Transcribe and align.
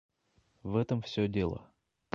В 0.63 0.77
этом 0.77 1.03
все 1.03 1.27
дело. 1.27 1.69